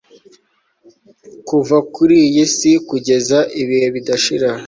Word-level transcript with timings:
kuva 1.47 1.77
kuri 1.95 2.15
iyi 2.27 2.45
si 2.55 2.71
kugeza 2.89 3.37
ibihe 3.61 3.87
bidashira 3.95 4.49